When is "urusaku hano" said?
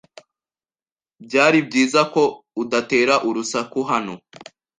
3.29-4.15